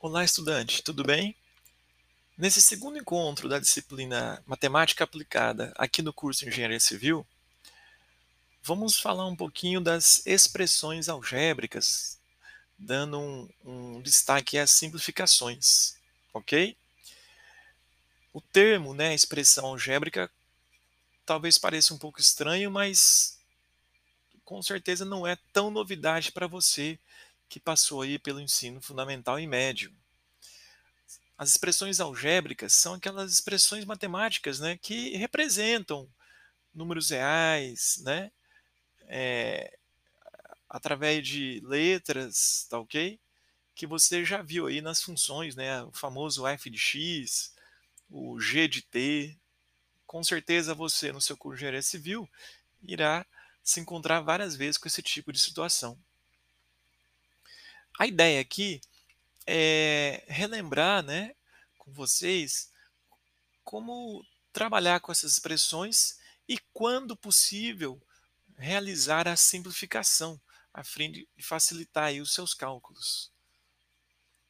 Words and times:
Olá, 0.00 0.24
estudante, 0.24 0.80
tudo 0.80 1.02
bem? 1.02 1.34
Nesse 2.38 2.62
segundo 2.62 2.96
encontro 2.96 3.48
da 3.48 3.58
disciplina 3.58 4.40
Matemática 4.46 5.02
Aplicada 5.02 5.72
aqui 5.76 6.02
no 6.02 6.12
curso 6.12 6.44
de 6.44 6.50
Engenharia 6.50 6.78
Civil, 6.78 7.26
vamos 8.62 9.00
falar 9.00 9.26
um 9.26 9.34
pouquinho 9.34 9.80
das 9.80 10.24
expressões 10.24 11.08
algébricas, 11.08 12.16
dando 12.78 13.18
um, 13.18 13.48
um 13.64 14.00
destaque 14.00 14.56
às 14.56 14.70
simplificações, 14.70 15.96
ok? 16.32 16.76
O 18.32 18.40
termo, 18.40 18.94
né, 18.94 19.12
expressão 19.12 19.66
algébrica, 19.66 20.30
talvez 21.26 21.58
pareça 21.58 21.92
um 21.92 21.98
pouco 21.98 22.20
estranho, 22.20 22.70
mas 22.70 23.36
com 24.44 24.62
certeza 24.62 25.04
não 25.04 25.26
é 25.26 25.36
tão 25.52 25.72
novidade 25.72 26.30
para 26.30 26.46
você 26.46 26.96
que 27.48 27.58
passou 27.58 28.02
aí 28.02 28.18
pelo 28.18 28.40
ensino 28.40 28.80
fundamental 28.80 29.38
e 29.40 29.46
médio. 29.46 29.92
As 31.36 31.50
expressões 31.50 32.00
algébricas 32.00 32.72
são 32.72 32.94
aquelas 32.94 33.32
expressões 33.32 33.84
matemáticas 33.84 34.58
né, 34.58 34.76
que 34.76 35.16
representam 35.16 36.08
números 36.74 37.10
reais, 37.10 38.00
né, 38.04 38.30
é, 39.06 39.78
através 40.68 41.26
de 41.26 41.60
letras, 41.64 42.66
tá 42.68 42.78
ok? 42.78 43.18
Que 43.74 43.86
você 43.86 44.24
já 44.24 44.42
viu 44.42 44.66
aí 44.66 44.80
nas 44.80 45.00
funções, 45.00 45.54
né, 45.54 45.82
o 45.84 45.92
famoso 45.92 46.46
f 46.46 46.68
de 46.68 46.78
x, 46.78 47.54
o 48.10 48.40
g 48.40 48.66
de 48.66 48.82
t. 48.82 49.36
Com 50.06 50.24
certeza 50.24 50.74
você, 50.74 51.12
no 51.12 51.20
seu 51.20 51.36
curso 51.36 51.56
de 51.56 51.64
engenharia 51.64 51.82
civil, 51.82 52.28
irá 52.82 53.24
se 53.62 53.80
encontrar 53.80 54.20
várias 54.20 54.56
vezes 54.56 54.78
com 54.78 54.88
esse 54.88 55.02
tipo 55.02 55.32
de 55.32 55.38
situação. 55.38 55.98
A 57.98 58.06
ideia 58.06 58.40
aqui 58.40 58.80
é 59.44 60.22
relembrar 60.28 61.02
né, 61.02 61.34
com 61.76 61.92
vocês 61.92 62.70
como 63.64 64.24
trabalhar 64.52 65.00
com 65.00 65.10
essas 65.10 65.32
expressões 65.32 66.16
e, 66.48 66.58
quando 66.72 67.16
possível, 67.16 68.00
realizar 68.56 69.26
a 69.26 69.34
simplificação, 69.34 70.40
a 70.72 70.84
fim 70.84 71.10
de 71.10 71.28
facilitar 71.40 72.12
os 72.14 72.32
seus 72.32 72.54
cálculos. 72.54 73.32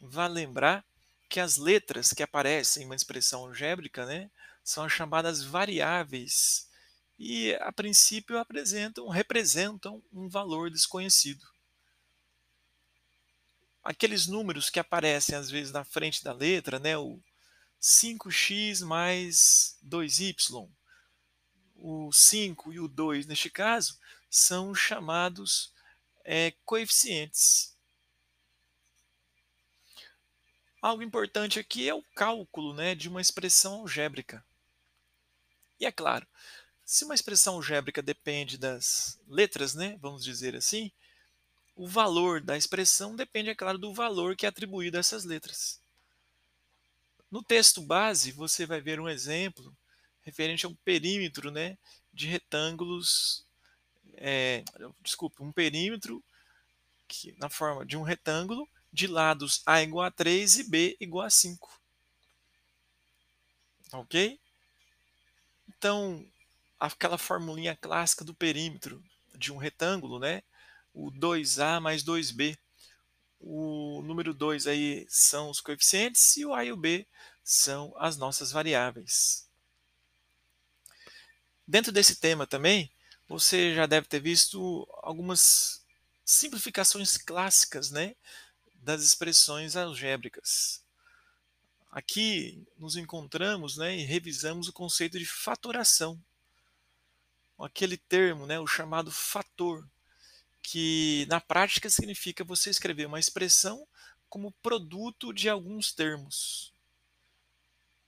Vale 0.00 0.34
lembrar 0.34 0.84
que 1.28 1.40
as 1.40 1.56
letras 1.56 2.12
que 2.12 2.22
aparecem 2.22 2.84
em 2.84 2.86
uma 2.86 2.94
expressão 2.94 3.40
algébrica 3.40 4.06
né, 4.06 4.30
são 4.62 4.84
as 4.84 4.92
chamadas 4.92 5.42
variáveis 5.42 6.68
e, 7.18 7.54
a 7.56 7.72
princípio, 7.72 8.38
apresentam, 8.38 9.08
representam 9.08 10.00
um 10.12 10.28
valor 10.28 10.70
desconhecido 10.70 11.51
aqueles 13.82 14.26
números 14.26 14.70
que 14.70 14.78
aparecem 14.78 15.34
às 15.34 15.50
vezes 15.50 15.72
na 15.72 15.84
frente 15.84 16.22
da 16.22 16.32
letra, 16.32 16.78
né, 16.78 16.96
o 16.96 17.20
5x 17.80 18.84
mais 18.84 19.76
2y, 19.84 20.68
o 21.74 22.12
5 22.12 22.72
e 22.72 22.78
o 22.80 22.86
2 22.86 23.26
neste 23.26 23.50
caso, 23.50 23.98
são 24.30 24.74
chamados 24.74 25.72
é, 26.24 26.52
coeficientes. 26.64 27.76
Algo 30.80 31.02
importante 31.02 31.58
aqui 31.58 31.88
é 31.88 31.94
o 31.94 32.02
cálculo 32.14 32.74
né, 32.74 32.94
de 32.94 33.08
uma 33.08 33.20
expressão 33.20 33.74
algébrica. 33.74 34.44
E 35.78 35.86
é 35.86 35.92
claro, 35.92 36.26
se 36.84 37.04
uma 37.04 37.14
expressão 37.14 37.54
algébrica 37.54 38.02
depende 38.02 38.56
das 38.58 39.18
letras, 39.26 39.74
né, 39.74 39.96
vamos 40.00 40.24
dizer 40.24 40.54
assim, 40.54 40.92
o 41.74 41.86
valor 41.86 42.40
da 42.40 42.56
expressão 42.56 43.16
depende, 43.16 43.50
é 43.50 43.54
claro, 43.54 43.78
do 43.78 43.92
valor 43.92 44.36
que 44.36 44.46
é 44.46 44.48
atribuído 44.48 44.96
a 44.96 45.00
essas 45.00 45.24
letras. 45.24 45.80
No 47.30 47.42
texto 47.42 47.80
base, 47.80 48.30
você 48.32 48.66
vai 48.66 48.80
ver 48.80 49.00
um 49.00 49.08
exemplo 49.08 49.74
referente 50.22 50.66
a 50.66 50.68
um 50.68 50.74
perímetro 50.74 51.50
né, 51.50 51.78
de 52.12 52.26
retângulos. 52.26 53.46
É, 54.16 54.62
desculpa, 55.00 55.42
um 55.42 55.50
perímetro 55.50 56.22
que, 57.08 57.34
na 57.38 57.48
forma 57.48 57.84
de 57.86 57.96
um 57.96 58.02
retângulo 58.02 58.68
de 58.92 59.06
lados 59.06 59.62
A 59.64 59.82
igual 59.82 60.04
a 60.04 60.10
3 60.10 60.58
e 60.58 60.64
B 60.64 60.96
igual 61.00 61.26
a 61.26 61.30
5. 61.30 61.80
Ok? 63.92 64.38
Então, 65.68 66.26
aquela 66.78 67.18
formulinha 67.18 67.76
clássica 67.76 68.24
do 68.24 68.34
perímetro 68.34 69.02
de 69.34 69.52
um 69.52 69.56
retângulo, 69.56 70.18
né? 70.18 70.42
O 70.92 71.10
2a 71.10 71.80
mais 71.80 72.02
2b. 72.02 72.56
O 73.40 74.02
número 74.02 74.32
2 74.32 74.66
aí 74.66 75.06
são 75.08 75.50
os 75.50 75.60
coeficientes 75.60 76.36
e 76.36 76.44
o 76.46 76.54
a 76.54 76.64
e 76.64 76.72
o 76.72 76.76
b 76.76 77.06
são 77.42 77.92
as 77.96 78.16
nossas 78.16 78.52
variáveis. 78.52 79.48
Dentro 81.66 81.90
desse 81.90 82.16
tema 82.16 82.46
também, 82.46 82.90
você 83.28 83.74
já 83.74 83.86
deve 83.86 84.06
ter 84.06 84.20
visto 84.20 84.86
algumas 85.02 85.82
simplificações 86.24 87.16
clássicas 87.16 87.90
né, 87.90 88.14
das 88.74 89.02
expressões 89.02 89.74
algébricas. 89.76 90.82
Aqui 91.90 92.66
nos 92.78 92.96
encontramos 92.96 93.76
né, 93.76 93.96
e 93.96 94.04
revisamos 94.04 94.68
o 94.68 94.72
conceito 94.72 95.18
de 95.18 95.26
fatoração. 95.26 96.22
Aquele 97.58 97.96
termo, 97.96 98.46
né, 98.46 98.58
o 98.58 98.66
chamado 98.66 99.10
fator, 99.10 99.86
que 100.62 101.26
na 101.28 101.40
prática 101.40 101.90
significa 101.90 102.44
você 102.44 102.70
escrever 102.70 103.06
uma 103.06 103.18
expressão 103.18 103.86
como 104.28 104.52
produto 104.62 105.32
de 105.32 105.48
alguns 105.48 105.92
termos. 105.92 106.72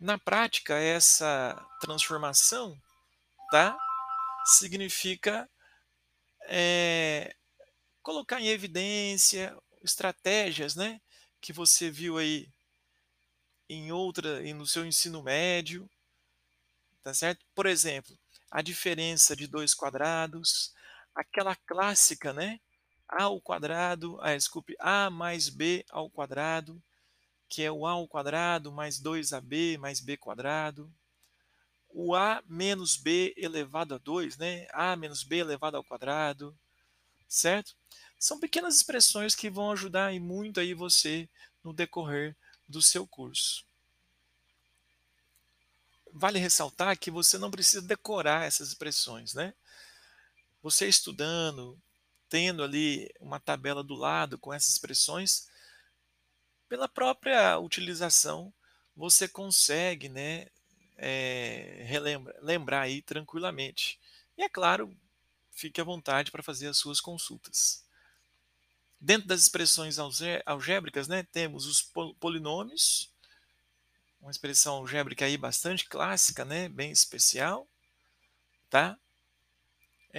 Na 0.00 0.18
prática, 0.18 0.74
essa 0.78 1.54
transformação 1.80 2.80
tá, 3.50 3.76
significa 4.44 5.48
é, 6.42 7.34
colocar 8.02 8.40
em 8.40 8.48
evidência 8.48 9.56
estratégias 9.82 10.74
né, 10.74 11.00
que 11.40 11.52
você 11.52 11.90
viu 11.90 12.16
aí 12.18 12.48
em 13.68 13.92
outra, 13.92 14.40
no 14.54 14.66
seu 14.66 14.86
ensino 14.86 15.22
médio, 15.22 15.88
tá 17.02 17.12
certo? 17.12 17.44
Por 17.54 17.66
exemplo, 17.66 18.18
a 18.50 18.62
diferença 18.62 19.36
de 19.36 19.46
dois 19.46 19.74
quadrados, 19.74 20.72
aquela 21.14 21.54
clássica, 21.54 22.32
né? 22.32 22.60
A 23.08 23.24
ao 23.24 23.40
quadrado, 23.40 24.18
ah, 24.20 24.34
desculpe, 24.34 24.76
A 24.78 25.08
mais 25.10 25.48
B 25.48 25.84
ao 25.90 26.10
quadrado, 26.10 26.80
que 27.48 27.62
é 27.62 27.72
o 27.72 27.86
A 27.86 27.92
ao 27.92 28.06
quadrado 28.06 28.70
mais 28.70 29.00
2AB 29.00 29.78
mais 29.78 30.00
B 30.00 30.16
quadrado. 30.16 30.92
O 31.88 32.14
A 32.14 32.42
menos 32.46 32.96
B 32.96 33.34
elevado 33.36 33.94
a 33.94 33.98
2, 33.98 34.36
né? 34.36 34.66
A 34.72 34.94
menos 34.94 35.22
B 35.22 35.38
elevado 35.38 35.76
ao 35.76 35.84
quadrado, 35.84 36.56
certo? 37.26 37.74
São 38.18 38.38
pequenas 38.38 38.76
expressões 38.76 39.34
que 39.34 39.48
vão 39.48 39.70
ajudar 39.72 40.12
muito 40.20 40.60
aí 40.60 40.74
você 40.74 41.28
no 41.64 41.72
decorrer 41.72 42.36
do 42.68 42.82
seu 42.82 43.06
curso. 43.06 43.64
Vale 46.12 46.38
ressaltar 46.38 46.98
que 46.98 47.10
você 47.10 47.38
não 47.38 47.50
precisa 47.50 47.80
decorar 47.80 48.46
essas 48.46 48.68
expressões, 48.68 49.34
né? 49.34 49.54
Você 50.68 50.86
estudando, 50.86 51.80
tendo 52.28 52.62
ali 52.62 53.10
uma 53.20 53.40
tabela 53.40 53.82
do 53.82 53.94
lado 53.94 54.36
com 54.36 54.52
essas 54.52 54.72
expressões, 54.72 55.48
pela 56.68 56.86
própria 56.86 57.58
utilização, 57.58 58.52
você 58.94 59.26
consegue 59.26 60.10
né, 60.10 60.46
é, 60.98 61.84
relembra, 61.86 62.38
lembrar 62.42 62.82
aí 62.82 63.00
tranquilamente. 63.00 63.98
E 64.36 64.42
é 64.42 64.48
claro, 64.50 64.94
fique 65.52 65.80
à 65.80 65.84
vontade 65.84 66.30
para 66.30 66.42
fazer 66.42 66.66
as 66.66 66.76
suas 66.76 67.00
consultas. 67.00 67.82
Dentro 69.00 69.26
das 69.26 69.40
expressões 69.40 69.96
algébricas, 70.44 71.08
né, 71.08 71.22
temos 71.32 71.64
os 71.64 71.80
polinômios, 72.20 73.10
uma 74.20 74.30
expressão 74.30 74.74
algébrica 74.74 75.24
aí 75.24 75.38
bastante 75.38 75.86
clássica, 75.86 76.44
né, 76.44 76.68
bem 76.68 76.90
especial, 76.90 77.66
tá? 78.68 78.98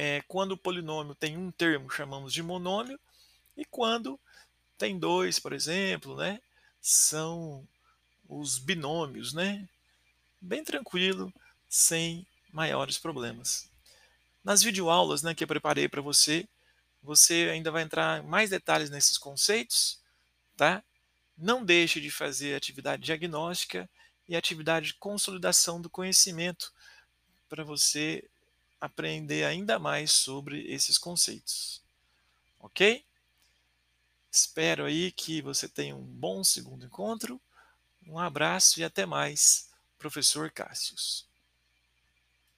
É, 0.00 0.22
quando 0.28 0.52
o 0.52 0.56
polinômio 0.56 1.12
tem 1.12 1.36
um 1.36 1.50
termo, 1.50 1.90
chamamos 1.90 2.32
de 2.32 2.40
monômio, 2.40 3.00
e 3.56 3.64
quando 3.64 4.16
tem 4.78 4.96
dois, 4.96 5.40
por 5.40 5.52
exemplo, 5.52 6.16
né, 6.16 6.40
são 6.80 7.66
os 8.28 8.58
binômios, 8.58 9.32
né? 9.32 9.68
Bem 10.40 10.62
tranquilo, 10.62 11.34
sem 11.68 12.24
maiores 12.52 12.96
problemas. 12.96 13.68
Nas 14.44 14.62
videoaulas 14.62 15.24
né, 15.24 15.34
que 15.34 15.42
eu 15.42 15.48
preparei 15.48 15.88
para 15.88 16.00
você, 16.00 16.46
você 17.02 17.48
ainda 17.52 17.72
vai 17.72 17.82
entrar 17.82 18.22
mais 18.22 18.50
detalhes 18.50 18.90
nesses 18.90 19.18
conceitos, 19.18 20.00
tá? 20.56 20.80
Não 21.36 21.64
deixe 21.64 22.00
de 22.00 22.08
fazer 22.12 22.54
atividade 22.54 23.02
diagnóstica 23.02 23.90
e 24.28 24.36
atividade 24.36 24.86
de 24.86 24.94
consolidação 24.94 25.80
do 25.80 25.90
conhecimento 25.90 26.72
para 27.48 27.64
você 27.64 28.22
aprender 28.80 29.44
ainda 29.44 29.78
mais 29.78 30.12
sobre 30.12 30.66
esses 30.72 30.98
conceitos. 30.98 31.82
Ok? 32.60 33.04
Espero 34.30 34.84
aí 34.84 35.10
que 35.10 35.40
você 35.40 35.68
tenha 35.68 35.96
um 35.96 36.04
bom 36.04 36.44
segundo 36.44 36.84
encontro. 36.84 37.40
Um 38.06 38.18
abraço 38.18 38.80
e 38.80 38.84
até 38.84 39.06
mais, 39.06 39.68
professor 39.98 40.50
Cássius. 40.50 41.26